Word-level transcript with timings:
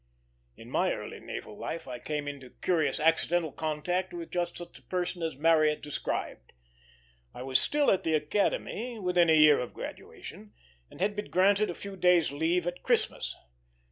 In 0.57 0.71
my 0.71 0.93
early 0.93 1.19
naval 1.19 1.55
life 1.55 1.87
I 1.87 1.99
came 1.99 2.27
into 2.27 2.49
curious 2.63 2.99
accidental 2.99 3.51
contact 3.51 4.15
with 4.15 4.31
just 4.31 4.57
such 4.57 4.79
a 4.79 4.81
person 4.81 5.21
as 5.21 5.37
Marryat 5.37 5.79
described. 5.83 6.53
I 7.35 7.43
was 7.43 7.61
still 7.61 7.91
at 7.91 8.03
the 8.03 8.15
Academy, 8.15 8.97
within 8.97 9.29
a 9.29 9.37
year 9.39 9.59
of 9.59 9.75
graduation, 9.75 10.53
and 10.89 10.99
had 11.01 11.15
been 11.15 11.29
granted 11.29 11.69
a 11.69 11.75
few 11.75 11.95
days' 11.95 12.31
leave 12.31 12.65
at 12.65 12.81
Christmas. 12.81 13.35